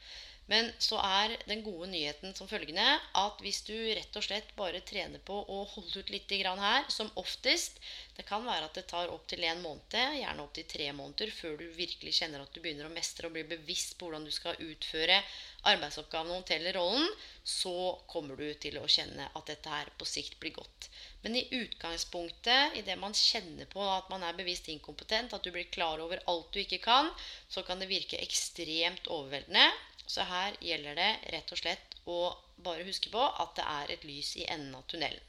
Men 0.50 0.72
så 0.82 0.98
er 0.98 1.36
den 1.46 1.60
gode 1.62 1.86
nyheten 1.92 2.32
som 2.34 2.48
følgende 2.50 2.84
at 3.20 3.42
hvis 3.44 3.60
du 3.68 3.74
rett 3.94 4.16
og 4.18 4.24
slett 4.26 4.48
bare 4.58 4.80
trener 4.82 5.22
på 5.22 5.36
å 5.46 5.58
holde 5.76 6.02
ut 6.02 6.10
litt 6.10 6.32
her, 6.34 6.88
som 6.90 7.10
oftest 7.22 7.78
Det 8.16 8.24
kan 8.26 8.42
være 8.44 8.66
at 8.66 8.74
det 8.74 8.84
tar 8.90 9.12
opptil 9.14 9.44
en 9.46 9.62
måned, 9.62 9.94
gjerne 9.94 10.42
opptil 10.42 10.66
tre 10.68 10.88
måneder, 10.92 11.30
før 11.32 11.54
du 11.56 11.70
virkelig 11.72 12.16
kjenner 12.18 12.42
at 12.42 12.52
du 12.52 12.58
begynner 12.60 12.88
å 12.88 12.92
mestre 12.92 13.30
og 13.30 13.36
bli 13.36 13.46
bevisst 13.48 13.94
på 13.96 14.08
hvordan 14.08 14.26
du 14.26 14.32
skal 14.34 14.58
utføre 14.60 15.22
arbeidsoppgavene 15.70 16.36
og 16.42 16.74
rollen, 16.76 17.06
så 17.44 17.72
kommer 18.10 18.36
du 18.36 18.50
til 18.60 18.76
å 18.80 18.90
kjenne 18.90 19.30
at 19.32 19.48
dette 19.48 19.72
her 19.72 19.88
på 19.96 20.08
sikt 20.08 20.36
blir 20.42 20.52
godt. 20.58 20.90
Men 21.22 21.38
i 21.38 21.46
utgangspunktet, 21.62 22.76
i 22.76 22.84
det 22.84 22.98
man 23.00 23.16
kjenner 23.16 23.70
på 23.70 23.86
at 23.86 24.10
man 24.12 24.26
er 24.26 24.36
bevisst 24.36 24.68
inkompetent, 24.72 25.32
at 25.32 25.44
du 25.44 25.50
blir 25.54 25.70
klar 25.72 26.02
over 26.04 26.20
alt 26.26 26.52
du 26.52 26.60
ikke 26.60 26.82
kan, 26.84 27.08
så 27.48 27.64
kan 27.64 27.80
det 27.80 27.88
virke 27.90 28.20
ekstremt 28.20 29.08
overveldende. 29.08 29.70
Så 30.10 30.26
her 30.26 30.58
gjelder 30.64 30.98
det 30.98 31.10
rett 31.34 31.52
og 31.54 31.60
slett 31.60 31.98
å 32.10 32.20
bare 32.64 32.86
huske 32.86 33.12
på 33.12 33.22
at 33.22 33.56
det 33.58 33.66
er 33.72 33.92
et 33.94 34.06
lys 34.08 34.36
i 34.40 34.46
enden 34.50 34.74
av 34.78 34.86
tunnelen. 34.90 35.26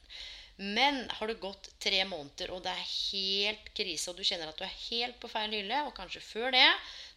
Men 0.62 1.10
har 1.10 1.28
det 1.28 1.40
gått 1.42 1.70
tre 1.82 2.04
måneder, 2.06 2.52
og 2.54 2.62
det 2.62 2.70
er 2.70 2.90
helt 2.90 3.70
krise, 3.78 4.12
og 4.12 4.20
du 4.20 4.26
kjenner 4.28 4.52
at 4.52 4.60
du 4.60 4.66
er 4.66 4.76
helt 4.92 5.18
på 5.22 5.30
feil 5.32 5.56
hylle, 5.56 5.80
og 5.88 5.96
kanskje 5.98 6.22
før 6.22 6.52
det 6.54 6.68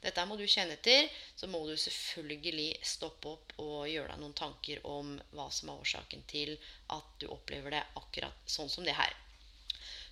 Dette 0.04 0.24
må 0.28 0.38
du 0.40 0.44
kjenne 0.48 0.78
etter. 0.78 1.10
Så 1.36 1.48
må 1.52 1.60
du 1.68 1.74
selvfølgelig 1.80 2.70
stoppe 2.84 3.34
opp 3.34 3.52
og 3.60 3.88
gjøre 3.90 4.14
deg 4.14 4.22
noen 4.22 4.36
tanker 4.38 4.80
om 4.88 5.14
hva 5.36 5.50
som 5.52 5.72
er 5.72 5.84
årsaken 5.84 6.24
til 6.30 6.54
at 6.96 7.12
du 7.20 7.28
opplever 7.32 7.76
det 7.76 7.84
akkurat 8.00 8.48
sånn 8.56 8.72
som 8.72 8.84
det 8.84 8.96
her. 8.96 9.12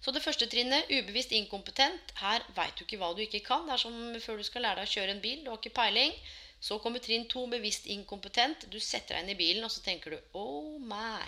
Så 0.03 0.13
det 0.13 0.25
første 0.25 0.49
trinnet, 0.51 0.89
ubevisst 0.91 1.33
inkompetent. 1.37 2.17
Her 2.21 2.45
veit 2.57 2.77
du 2.77 2.85
ikke 2.85 2.99
hva 3.01 3.13
du 3.15 3.23
ikke 3.25 3.45
kan. 3.47 3.69
Det 3.69 3.77
er 3.77 3.85
som 3.85 3.99
før 4.25 4.41
du 4.41 4.49
skal 4.49 4.67
lære 4.67 4.83
deg 4.83 4.91
å 4.91 4.95
kjøre 4.97 5.15
en 5.15 5.25
bil. 5.25 5.45
Du 5.45 5.53
har 5.53 5.61
ikke 5.61 5.77
peiling. 5.77 6.17
Så 6.63 6.79
kommer 6.79 7.03
trinn 7.03 7.25
to, 7.31 7.47
bevisst 7.51 7.89
inkompetent. 7.91 8.69
Du 8.71 8.79
setter 8.79 9.17
deg 9.17 9.25
inn 9.25 9.33
i 9.35 9.39
bilen, 9.39 9.65
og 9.67 9.73
så 9.75 9.83
tenker 9.83 10.15
du 10.15 10.39
Oh 10.39 10.79
my. 10.79 11.27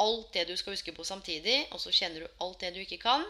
Alt 0.00 0.32
det 0.32 0.46
du 0.48 0.54
skal 0.56 0.72
huske 0.72 0.94
på 0.96 1.04
samtidig, 1.04 1.58
og 1.76 1.82
så 1.82 1.92
kjenner 1.92 2.24
du 2.24 2.44
alt 2.44 2.62
det 2.64 2.72
du 2.72 2.80
ikke 2.80 3.02
kan. 3.02 3.26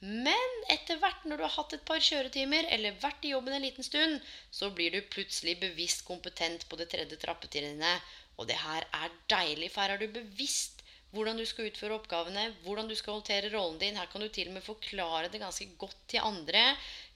Men 0.00 0.56
etter 0.72 0.98
hvert 0.98 1.26
når 1.28 1.38
du 1.38 1.44
har 1.44 1.54
hatt 1.58 1.76
et 1.76 1.84
par 1.86 2.00
kjøretimer 2.02 2.66
eller 2.74 2.96
vært 3.02 3.26
i 3.28 3.34
jobben 3.34 3.54
en 3.54 3.62
liten 3.62 3.86
stund, 3.86 4.16
så 4.50 4.72
blir 4.74 4.94
du 4.96 5.10
plutselig 5.12 5.58
bevisst 5.60 6.06
kompetent 6.08 6.64
på 6.70 6.78
det 6.80 6.88
tredje 6.90 7.20
trappetrinnet. 7.20 8.10
Og 8.40 8.48
det 8.48 8.56
her 8.62 8.86
er 8.96 9.12
deilig, 9.30 9.68
for 9.70 9.84
her 9.84 9.94
er 9.94 10.02
du 10.02 10.08
bevisst 10.14 10.80
hvordan 11.12 11.38
du 11.38 11.44
skal 11.46 11.68
utføre 11.68 11.98
oppgavene, 11.98 12.48
hvordan 12.64 12.88
du 12.88 12.96
skal 12.98 13.18
håndtere 13.18 13.50
rollen 13.52 13.78
din. 13.80 13.98
Her 13.98 14.08
kan 14.10 14.22
du 14.22 14.28
til 14.32 14.48
og 14.48 14.56
med 14.56 14.66
forklare 14.66 15.30
det 15.30 15.42
ganske 15.42 15.68
godt 15.78 15.98
til 16.08 16.24
andre. 16.24 16.64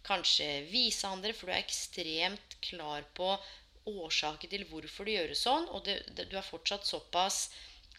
Kanskje 0.04 0.66
vise 0.68 1.08
andre, 1.08 1.32
for 1.32 1.48
du 1.48 1.54
er 1.54 1.62
ekstremt 1.62 2.58
klar 2.68 3.06
på 3.16 3.32
årsaken 3.90 4.50
til 4.50 4.64
hvorfor 4.70 5.08
det 5.08 5.16
gjør 5.18 5.34
sånn. 5.38 5.68
Og 5.76 5.84
det, 5.88 6.00
det, 6.16 6.28
du 6.30 6.38
er 6.38 6.46
fortsatt 6.46 6.86
såpass 6.88 7.48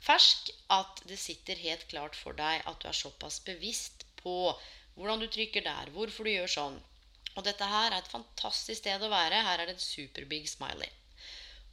fersk 0.06 0.52
at 0.74 1.02
det 1.10 1.18
sitter 1.20 1.62
helt 1.66 1.88
klart 1.92 2.18
for 2.18 2.38
deg 2.38 2.66
at 2.70 2.82
du 2.82 2.90
er 2.90 2.98
såpass 2.98 3.40
bevisst 3.46 4.06
på 4.22 4.36
hvordan 4.96 5.24
du 5.24 5.28
trykker 5.32 5.66
der, 5.66 5.92
hvorfor 5.96 6.28
du 6.28 6.34
gjør 6.36 6.52
sånn. 6.52 6.78
Og 7.36 7.44
dette 7.44 7.68
her 7.68 7.90
er 7.92 8.00
et 8.00 8.12
fantastisk 8.12 8.80
sted 8.80 9.04
å 9.04 9.12
være. 9.12 9.42
Her 9.44 9.60
er 9.60 9.70
det 9.70 9.76
en 9.76 9.84
superbig 9.84 10.46
smiley. 10.48 10.92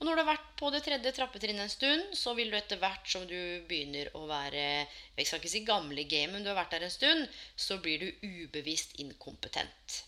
Og 0.03 0.07
når 0.09 0.17
du 0.17 0.21
har 0.25 0.33
vært 0.33 0.47
på 0.59 0.69
det 0.75 0.81
tredje 0.83 1.13
trappetrinnet 1.15 1.63
en 1.63 1.71
stund, 1.71 2.15
så 2.19 2.33
vil 2.35 2.49
du 2.51 2.57
etter 2.59 2.81
hvert 2.83 3.07
som 3.07 3.23
du 3.31 3.63
begynner 3.69 4.09
å 4.19 4.25
være 4.27 4.65
Jeg 4.81 5.29
skal 5.29 5.39
ikke 5.39 5.53
si 5.53 5.61
gamle 5.69 6.05
game, 6.11 6.33
men 6.33 6.43
du 6.43 6.51
har 6.51 6.59
vært 6.59 6.75
der 6.75 6.89
en 6.89 6.91
stund, 6.91 7.29
så 7.55 7.79
blir 7.85 8.03
du 8.03 8.25
ubevisst 8.27 8.97
inkompetent. 9.05 10.01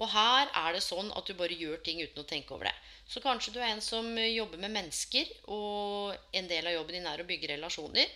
Og 0.00 0.08
her 0.14 0.48
er 0.48 0.76
det 0.76 0.80
sånn 0.84 1.12
at 1.12 1.28
du 1.28 1.36
bare 1.36 1.56
gjør 1.56 1.82
ting 1.84 2.00
uten 2.00 2.22
å 2.22 2.28
tenke 2.30 2.56
over 2.56 2.70
det. 2.70 2.74
Så 3.06 3.22
kanskje 3.22 3.52
du 3.54 3.60
er 3.60 3.70
en 3.70 3.84
som 3.84 4.06
jobber 4.18 4.58
med 4.58 4.74
mennesker, 4.74 5.28
og 5.54 6.16
en 6.34 6.48
del 6.50 6.66
av 6.66 6.74
jobben 6.74 6.98
din 6.98 7.06
er 7.06 7.22
å 7.22 7.28
bygge 7.28 7.52
relasjoner 7.52 8.10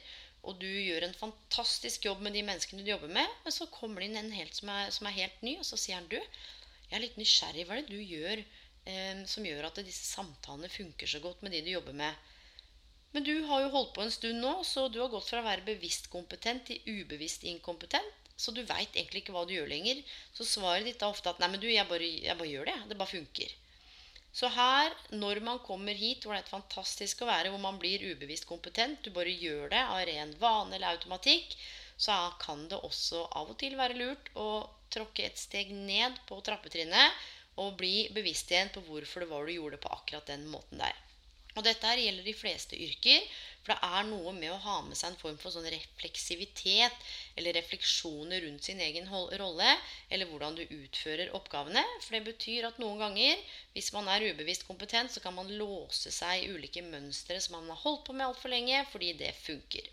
og 0.48 0.56
du 0.60 0.68
gjør 0.68 1.04
en 1.04 1.16
fantastisk 1.16 2.06
jobb 2.08 2.22
med 2.24 2.34
de 2.36 2.42
menneskene 2.46 2.84
du 2.84 2.90
jobber 2.90 3.12
med, 3.12 3.28
men 3.44 3.54
så 3.54 3.68
kommer 3.72 4.00
det 4.00 4.08
inn 4.08 4.20
en 4.22 4.32
helt 4.32 4.56
som, 4.56 4.70
er, 4.72 4.88
som 4.94 5.08
er, 5.08 5.18
helt 5.18 5.42
ny, 5.44 5.58
og 5.60 5.66
så 5.68 5.76
sier 5.80 5.98
han 5.98 6.08
du, 6.08 6.16
jeg 6.16 6.96
er 6.96 7.04
litt 7.04 7.18
nysgjerrig. 7.20 7.66
Hva 7.68 7.76
er 7.76 7.84
det 7.84 7.92
du 7.98 8.00
gjør 8.00 8.40
eh, 8.40 9.20
som 9.30 9.46
gjør 9.46 9.68
at 9.68 9.82
disse 9.84 10.06
samtalene 10.08 10.72
funker 10.72 11.10
så 11.10 11.20
godt 11.22 11.44
med 11.44 11.54
de 11.54 11.60
du 11.66 11.74
jobber 11.74 11.96
med? 12.00 12.30
Men 13.12 13.26
du 13.26 13.34
har 13.50 13.66
jo 13.66 13.72
holdt 13.74 13.92
på 13.96 14.04
en 14.06 14.14
stund 14.14 14.40
nå, 14.40 14.54
så 14.64 14.86
du 14.88 15.00
har 15.02 15.12
gått 15.12 15.28
fra 15.28 15.42
å 15.42 15.46
være 15.46 15.66
bevisst 15.66 16.08
kompetent 16.12 16.68
til 16.70 16.80
ubevisst 16.88 17.44
inkompetent. 17.50 18.16
Så 18.40 18.54
du 18.56 18.62
veit 18.64 18.94
egentlig 18.94 19.20
ikke 19.20 19.34
hva 19.34 19.42
du 19.44 19.52
gjør 19.52 19.68
lenger. 19.68 20.00
Så 20.32 20.46
svaret 20.48 20.86
ditt 20.88 21.02
er 21.02 21.12
ofte 21.12 21.28
at 21.28 21.42
'nei, 21.42 21.50
men 21.52 21.60
du, 21.60 21.66
jeg 21.68 21.84
bare, 21.90 22.06
jeg 22.24 22.38
bare 22.38 22.48
gjør 22.48 22.70
det. 22.70 22.76
Det 22.88 22.96
bare 23.02 23.12
funker'. 23.12 23.56
Så 24.32 24.48
her, 24.54 24.94
når 25.10 25.40
man 25.42 25.58
kommer 25.66 25.96
hit 25.98 26.24
hvor 26.24 26.36
det 26.36 26.44
er 26.44 26.52
fantastisk 26.52 27.24
å 27.24 27.28
være, 27.28 27.50
hvor 27.50 27.62
man 27.62 27.80
blir 27.82 28.04
ubevisst 28.12 28.46
kompetent, 28.46 29.02
du 29.02 29.10
bare 29.14 29.32
gjør 29.34 29.72
det 29.72 29.82
av 29.82 30.02
ren 30.06 30.34
vane 30.38 30.76
eller 30.76 30.94
automatikk, 30.94 31.56
så 32.00 32.16
kan 32.40 32.62
det 32.70 32.78
også 32.78 33.26
av 33.36 33.50
og 33.52 33.58
til 33.60 33.74
være 33.76 33.98
lurt 33.98 34.30
å 34.38 34.48
tråkke 34.94 35.26
et 35.26 35.38
steg 35.38 35.74
ned 35.74 36.16
på 36.28 36.38
trappetrinnet 36.46 37.20
og 37.60 37.76
bli 37.80 38.08
bevisst 38.14 38.50
igjen 38.54 38.70
på 38.72 38.82
hvorfor 38.86 39.24
det 39.24 39.30
var 39.32 39.46
du 39.46 39.54
gjorde 39.56 39.76
det 39.76 39.84
på 39.84 39.92
akkurat 39.98 40.30
den 40.30 40.46
måten 40.48 40.80
der. 40.80 40.94
Og 41.56 41.64
dette 41.66 41.94
gjelder 41.98 42.26
de 42.26 42.34
fleste 42.36 42.78
yrker. 42.78 43.24
For 43.60 43.74
det 43.74 43.90
er 43.98 44.06
noe 44.08 44.32
med 44.32 44.52
å 44.54 44.60
ha 44.64 44.76
med 44.86 44.96
seg 44.96 45.10
en 45.10 45.18
form 45.20 45.36
for 45.40 45.52
sånn 45.52 45.66
refleksivitet 45.68 47.10
eller 47.36 47.54
refleksjoner 47.58 48.40
rundt 48.46 48.64
sin 48.64 48.80
egen 48.80 49.10
rolle, 49.10 49.74
eller 50.08 50.30
hvordan 50.30 50.56
du 50.56 50.62
utfører 50.64 51.34
oppgavene. 51.36 51.82
For 52.06 52.16
det 52.16 52.22
betyr 52.30 52.70
at 52.70 52.80
noen 52.80 53.02
ganger, 53.04 53.42
hvis 53.74 53.92
man 53.96 54.08
er 54.08 54.30
ubevisst 54.30 54.64
kompetent, 54.68 55.12
så 55.12 55.20
kan 55.24 55.36
man 55.36 55.52
låse 55.60 56.12
seg 56.14 56.40
i 56.40 56.54
ulike 56.54 56.84
mønstre 56.86 57.36
som 57.42 57.58
man 57.58 57.68
har 57.74 57.82
holdt 57.84 58.06
på 58.08 58.16
med 58.16 58.30
altfor 58.30 58.54
lenge, 58.54 58.80
fordi 58.94 59.12
det 59.20 59.34
funker. 59.44 59.92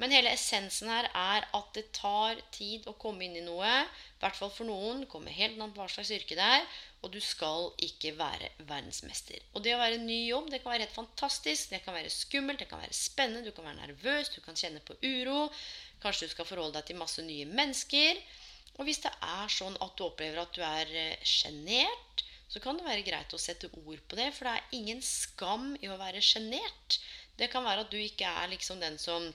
Men 0.00 0.14
hele 0.14 0.32
essensen 0.34 0.88
her 0.90 1.06
er 1.10 1.44
at 1.54 1.74
det 1.76 1.84
tar 1.94 2.38
tid 2.54 2.86
å 2.90 2.96
komme 2.98 3.26
inn 3.26 3.36
i 3.38 3.44
noe. 3.44 3.74
I 3.82 4.22
hvert 4.22 4.38
fall 4.38 4.50
for 4.54 4.66
noen. 4.66 5.04
Kommer 5.10 5.34
helt 5.34 5.60
an 5.60 5.74
på 5.74 5.82
hva 5.82 5.90
slags 5.90 6.14
yrke 6.16 6.38
det 6.38 6.48
er. 6.56 6.64
Og 7.02 7.10
du 7.10 7.18
skal 7.20 7.72
ikke 7.82 8.12
være 8.18 8.52
verdensmester. 8.68 9.42
Og 9.56 9.64
det 9.64 9.74
å 9.74 9.80
være 9.80 9.98
ny 10.02 10.20
jobb 10.28 10.52
det 10.52 10.60
kan 10.62 10.74
være 10.74 10.86
helt 10.86 10.94
fantastisk. 10.94 11.72
Det 11.72 11.82
kan 11.84 11.96
være 11.96 12.12
skummelt, 12.14 12.62
det 12.62 12.68
kan 12.70 12.82
være 12.82 12.94
spennende, 12.94 13.48
du 13.48 13.54
kan 13.56 13.66
være 13.66 13.80
nervøs, 13.80 14.30
du 14.30 14.38
kan 14.44 14.58
kjenne 14.58 14.82
på 14.86 14.94
uro. 15.02 15.48
Kanskje 16.02 16.28
du 16.28 16.34
skal 16.36 16.46
forholde 16.46 16.78
deg 16.78 16.90
til 16.90 17.00
masse 17.00 17.24
nye 17.26 17.48
mennesker. 17.50 18.22
Og 18.78 18.86
hvis 18.86 19.02
det 19.04 19.12
er 19.26 19.50
sånn 19.52 19.74
at 19.84 19.96
du 19.98 20.06
opplever 20.06 20.40
at 20.42 20.54
du 20.54 20.62
er 20.64 20.94
eh, 20.96 21.26
sjenert, 21.26 22.22
så 22.52 22.60
kan 22.62 22.78
det 22.78 22.86
være 22.86 23.04
greit 23.06 23.34
å 23.34 23.40
sette 23.40 23.70
ord 23.82 24.00
på 24.08 24.18
det. 24.18 24.30
For 24.36 24.46
det 24.46 24.54
er 24.54 24.78
ingen 24.78 25.02
skam 25.04 25.72
i 25.80 25.90
å 25.90 25.98
være 26.00 26.22
sjenert. 26.24 26.98
Det 27.40 27.48
kan 27.52 27.64
være 27.66 27.86
at 27.86 27.92
du 27.92 27.98
ikke 27.98 28.28
er 28.28 28.52
liksom 28.52 28.80
den 28.82 28.98
som 29.00 29.30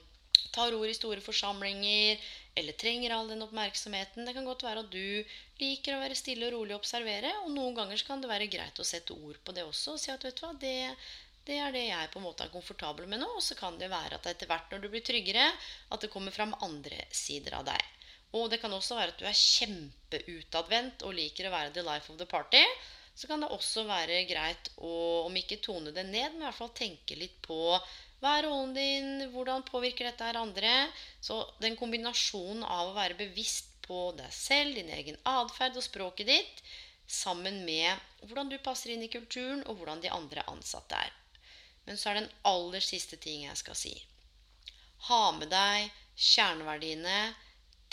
tar 0.54 0.74
ord 0.76 0.90
i 0.90 0.96
store 0.96 1.24
forsamlinger 1.24 2.18
eller 2.58 2.76
trenger 2.80 3.14
all 3.14 3.30
den 3.30 3.44
oppmerksomheten. 3.44 4.26
Det 4.26 4.34
kan 4.34 4.46
godt 4.48 4.64
være 4.66 4.82
at 4.84 4.90
du 4.92 5.36
liker 5.60 5.94
å 5.94 6.02
være 6.02 6.18
stille 6.18 6.48
og 6.48 6.56
rolig 6.56 6.74
og 6.74 6.82
observere. 6.82 7.30
Og 7.44 7.52
noen 7.54 7.76
ganger 7.76 8.02
kan 8.06 8.22
det 8.22 8.30
være 8.30 8.50
greit 8.50 8.80
å 8.80 8.86
sette 8.86 9.14
ord 9.14 9.38
på 9.44 9.54
det 9.54 9.66
også 9.66 9.94
og 9.94 10.02
si 10.02 10.12
at 10.14 10.24
vet 10.26 10.40
du 10.40 10.44
hva, 10.46 10.54
det, 10.58 10.74
det 11.46 11.60
er 11.62 11.74
det 11.74 11.84
jeg 11.86 12.10
på 12.12 12.20
en 12.20 12.26
måte 12.26 12.46
er 12.46 12.54
komfortabel 12.54 13.06
med 13.10 13.22
nå. 13.22 13.30
Og 13.38 13.44
så 13.44 13.58
kan 13.58 13.78
det 13.80 13.92
være 13.92 14.18
at 14.18 14.26
etter 14.32 14.50
hvert 14.50 14.74
når 14.74 14.82
du 14.82 14.90
blir 14.92 15.06
tryggere, 15.06 15.46
at 15.94 16.02
det 16.02 16.12
kommer 16.12 16.34
fram 16.34 16.56
andre 16.66 17.04
sider 17.14 17.60
av 17.60 17.68
deg. 17.70 17.94
Og 18.36 18.50
det 18.52 18.58
kan 18.60 18.74
også 18.74 18.98
være 18.98 19.14
at 19.14 19.22
du 19.22 19.26
er 19.28 19.38
kjempeutadvendt 19.38 21.06
og 21.06 21.16
liker 21.16 21.48
å 21.48 21.54
være 21.54 21.72
the 21.76 21.86
life 21.86 22.12
of 22.12 22.18
the 22.20 22.28
party. 22.28 22.64
Så 23.18 23.26
kan 23.26 23.40
det 23.42 23.48
også 23.50 23.82
være 23.88 24.20
greit 24.28 24.68
å, 24.76 24.90
om 25.26 25.34
ikke 25.38 25.62
tone 25.64 25.94
det 25.94 26.04
ned, 26.06 26.34
men 26.34 26.42
i 26.42 26.46
hvert 26.46 26.58
fall 26.58 26.74
tenke 26.76 27.16
litt 27.18 27.40
på 27.42 27.78
hva 28.18 28.34
er 28.34 28.48
rollen 28.48 28.74
din? 28.74 29.10
Hvordan 29.30 29.62
påvirker 29.66 30.08
dette 30.08 30.26
her 30.26 30.40
andre? 30.40 30.72
Så 31.22 31.38
den 31.62 31.76
kombinasjonen 31.78 32.64
av 32.66 32.90
å 32.90 32.96
være 32.96 33.18
bevisst 33.18 33.70
på 33.86 34.10
deg 34.18 34.32
selv, 34.34 34.74
din 34.74 34.90
egen 34.92 35.18
atferd 35.28 35.78
og 35.78 35.86
språket 35.86 36.28
ditt, 36.28 36.62
sammen 37.08 37.62
med 37.64 37.94
hvordan 38.26 38.50
du 38.50 38.58
passer 38.60 38.92
inn 38.92 39.04
i 39.06 39.12
kulturen, 39.12 39.62
og 39.70 39.78
hvordan 39.78 40.02
de 40.02 40.10
andre 40.12 40.44
ansatte 40.50 40.98
er. 40.98 41.14
Men 41.86 41.96
så 41.96 42.10
er 42.10 42.18
det 42.18 42.24
den 42.26 42.40
aller 42.50 42.84
siste 42.84 43.16
ting 43.22 43.46
jeg 43.46 43.60
skal 43.62 43.78
si. 43.78 43.94
Ha 45.08 45.22
med 45.38 45.48
deg 45.54 45.86
kjerneverdiene, 46.18 47.20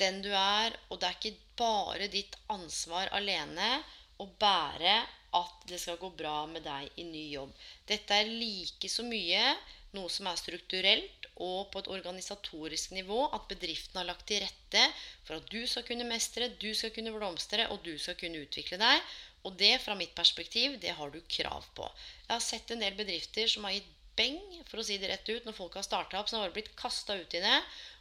den 0.01 0.19
du 0.25 0.31
er, 0.35 0.73
og 0.89 0.99
det 0.99 1.07
er 1.07 1.19
ikke 1.19 1.53
bare 1.61 2.09
ditt 2.11 2.33
ansvar 2.51 3.13
alene 3.15 3.77
å 4.19 4.27
bære 4.41 4.97
at 5.37 5.63
det 5.69 5.79
skal 5.79 5.99
gå 6.01 6.09
bra 6.17 6.41
med 6.49 6.65
deg 6.65 6.99
i 6.99 7.05
ny 7.07 7.23
jobb. 7.35 7.53
Dette 7.87 8.17
er 8.19 8.31
like 8.31 8.89
så 8.91 9.05
mye 9.07 9.53
noe 9.95 10.11
som 10.11 10.27
er 10.29 10.39
strukturelt 10.39 11.29
og 11.35 11.71
på 11.71 11.81
et 11.81 11.91
organisatorisk 11.91 12.93
nivå. 12.95 13.25
At 13.35 13.47
bedriften 13.51 13.99
har 13.99 14.07
lagt 14.09 14.27
til 14.29 14.43
rette 14.43 14.83
for 15.25 15.39
at 15.39 15.49
du 15.51 15.61
skal 15.67 15.87
kunne 15.87 16.07
mestre, 16.09 16.51
du 16.61 16.71
skal 16.77 16.93
kunne 16.95 17.15
blomstre 17.15 17.69
og 17.71 17.81
du 17.87 17.95
skal 17.99 18.19
kunne 18.19 18.43
utvikle 18.45 18.79
deg. 18.81 19.15
Og 19.45 19.57
det, 19.59 19.75
fra 19.83 19.93
mitt 19.97 20.15
perspektiv, 20.17 20.79
det 20.81 20.95
har 20.97 21.11
du 21.13 21.19
krav 21.29 21.67
på. 21.77 21.85
Jeg 22.25 22.33
har 22.33 22.41
sett 22.43 22.71
en 22.73 22.81
del 22.81 22.95
bedrifter 22.97 23.49
som 23.51 23.67
har 23.67 23.75
gitt 23.75 23.91
beng, 24.15 24.39
for 24.69 24.79
å 24.79 24.85
si 24.87 24.97
det 24.97 25.09
rett 25.11 25.27
ut, 25.29 25.43
når 25.45 25.57
folk 25.57 25.75
har 25.77 25.85
starta 25.85 26.19
opp, 26.19 26.31
som 26.31 26.41
har 26.41 26.53
blitt 26.55 26.71
kasta 26.79 27.17
ut 27.19 27.35
i 27.35 27.43
det. 27.43 27.57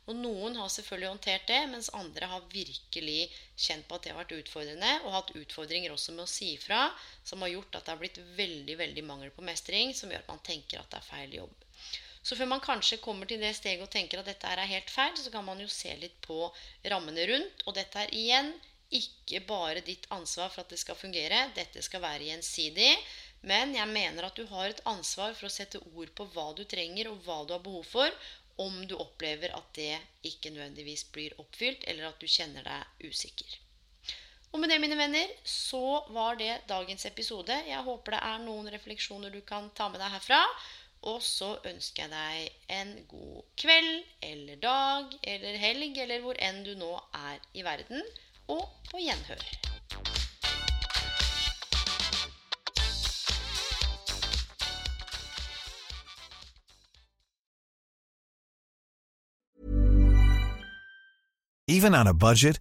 Og 0.06 0.16
noen 0.16 0.56
har 0.60 0.70
selvfølgelig 0.72 1.10
håndtert 1.10 1.46
det, 1.48 1.60
mens 1.72 1.90
andre 1.96 2.28
har 2.28 2.48
virkelig 2.52 3.28
kjent 3.56 3.86
på 3.88 3.96
at 3.96 4.04
det 4.04 4.12
har 4.12 4.20
vært 4.20 4.36
utfordrende, 4.36 4.92
og 5.04 5.16
hatt 5.16 5.34
utfordringer 5.40 5.94
også 5.94 6.16
med 6.16 6.26
å 6.26 6.30
si 6.30 6.52
ifra, 6.54 6.86
som 7.24 7.44
har 7.44 7.54
gjort 7.54 7.78
at 7.78 7.86
det 7.86 7.94
har 7.94 8.02
blitt 8.02 8.20
veldig 8.38 8.78
veldig 8.80 9.06
mangel 9.08 9.32
på 9.34 9.44
mestring, 9.46 9.94
som 9.96 10.12
gjør 10.12 10.26
at 10.26 10.34
man 10.34 10.44
tenker 10.44 10.80
at 10.80 10.92
det 10.92 11.00
er 11.00 11.08
feil 11.08 11.38
jobb. 11.40 11.63
Så 12.25 12.37
før 12.38 12.49
man 12.49 12.62
kanskje 12.64 13.02
kommer 13.04 13.28
til 13.28 13.43
det 13.43 13.52
steget 13.59 13.85
og 13.85 13.90
tenker 13.93 14.23
at 14.23 14.28
dette 14.31 14.49
er 14.49 14.64
helt 14.71 14.90
feil, 14.90 15.12
så 15.21 15.33
kan 15.33 15.45
man 15.45 15.61
jo 15.61 15.69
se 15.69 15.93
litt 16.00 16.16
på 16.25 16.47
rammene 16.93 17.26
rundt. 17.28 17.66
Og 17.69 17.76
dette 17.76 18.00
er 18.00 18.14
igjen 18.16 18.54
ikke 18.95 19.43
bare 19.49 19.83
ditt 19.85 20.07
ansvar 20.14 20.49
for 20.52 20.64
at 20.64 20.73
det 20.73 20.81
skal 20.81 20.97
fungere. 20.97 21.50
Dette 21.57 21.83
skal 21.85 22.02
være 22.04 22.31
gjensidig. 22.31 22.95
Men 23.45 23.75
jeg 23.76 23.90
mener 23.93 24.25
at 24.25 24.38
du 24.40 24.47
har 24.49 24.71
et 24.71 24.81
ansvar 24.88 25.35
for 25.37 25.50
å 25.50 25.52
sette 25.52 25.83
ord 25.93 26.14
på 26.16 26.25
hva 26.33 26.47
du 26.57 26.64
trenger, 26.64 27.11
og 27.11 27.21
hva 27.26 27.43
du 27.45 27.52
har 27.52 27.64
behov 27.64 27.85
for, 27.90 28.16
om 28.64 28.85
du 28.88 28.95
opplever 28.97 29.52
at 29.52 29.69
det 29.76 29.99
ikke 30.25 30.54
nødvendigvis 30.54 31.04
blir 31.12 31.37
oppfylt, 31.43 31.85
eller 31.90 32.09
at 32.09 32.23
du 32.23 32.31
kjenner 32.31 32.64
deg 32.64 33.11
usikker. 33.11 33.59
Og 34.54 34.61
med 34.62 34.71
det, 34.71 34.78
mine 34.78 34.97
venner, 34.97 35.31
så 35.43 36.04
var 36.14 36.38
det 36.38 36.62
dagens 36.71 37.04
episode. 37.11 37.57
Jeg 37.66 37.85
håper 37.85 38.14
det 38.14 38.23
er 38.23 38.43
noen 38.47 38.71
refleksjoner 38.71 39.35
du 39.35 39.40
kan 39.43 39.66
ta 39.75 39.88
med 39.90 39.99
deg 39.99 40.14
herfra. 40.14 40.38
Og 41.04 41.20
så 41.23 41.50
ønsker 41.68 42.06
jeg 42.06 42.12
deg 42.12 42.76
en 42.78 42.94
god 43.08 43.42
kveld 43.61 44.04
eller 44.25 44.56
dag 44.62 45.12
eller 45.34 45.58
helg 45.61 45.99
eller 46.00 46.25
hvor 46.25 46.38
enn 46.40 46.64
du 46.64 46.73
nå 46.80 46.94
er 47.18 47.44
i 47.52 47.64
verden. 47.66 48.00
Og 48.49 48.64
på 48.90 49.02
gjenhør. 49.04 49.44
Even 61.68 61.94
on 61.94 62.06
a 62.06 62.14
budget. 62.14 62.61